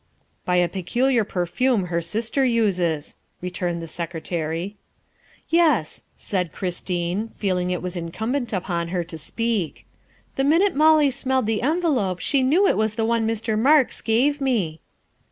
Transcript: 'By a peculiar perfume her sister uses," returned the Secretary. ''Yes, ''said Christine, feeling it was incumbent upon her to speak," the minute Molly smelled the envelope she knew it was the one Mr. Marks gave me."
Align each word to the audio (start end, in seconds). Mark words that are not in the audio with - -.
'By 0.47 0.55
a 0.55 0.67
peculiar 0.67 1.23
perfume 1.23 1.83
her 1.85 2.01
sister 2.01 2.43
uses," 2.43 3.17
returned 3.39 3.83
the 3.83 3.87
Secretary. 3.87 4.75
''Yes, 5.49 6.05
''said 6.31 6.51
Christine, 6.51 7.29
feeling 7.35 7.69
it 7.69 7.83
was 7.83 7.95
incumbent 7.95 8.51
upon 8.51 8.87
her 8.87 9.03
to 9.03 9.17
speak," 9.19 9.85
the 10.37 10.43
minute 10.43 10.73
Molly 10.73 11.11
smelled 11.11 11.45
the 11.45 11.61
envelope 11.61 12.17
she 12.17 12.41
knew 12.41 12.67
it 12.67 12.77
was 12.77 12.95
the 12.95 13.05
one 13.05 13.27
Mr. 13.27 13.55
Marks 13.59 14.01
gave 14.01 14.41
me." 14.41 14.79